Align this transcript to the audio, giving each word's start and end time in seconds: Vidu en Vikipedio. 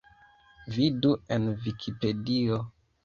Vidu 0.77 1.11
en 1.37 1.45
Vikipedio. 1.67 2.59